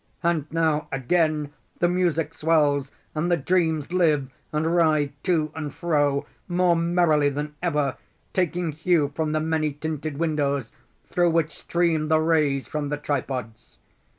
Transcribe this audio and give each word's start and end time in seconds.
And 0.23 0.47
now 0.51 0.87
again 0.91 1.53
the 1.77 1.87
music 1.87 2.33
swells, 2.33 2.91
and 3.13 3.31
the 3.31 3.37
dreams 3.37 3.93
live, 3.93 4.31
and 4.51 4.65
writhe 4.75 5.11
to 5.21 5.51
and 5.53 5.71
fro 5.71 6.25
more 6.47 6.75
merrily 6.75 7.29
than 7.29 7.53
ever, 7.61 7.97
taking 8.33 8.71
hue 8.71 9.11
from 9.13 9.31
the 9.31 9.39
many 9.39 9.73
tinted 9.73 10.17
windows 10.17 10.71
through 11.05 11.29
which 11.29 11.55
stream 11.55 12.07
the 12.07 12.19
rays 12.19 12.65
from 12.65 12.89
the 12.89 12.97
tripods. 12.97 13.77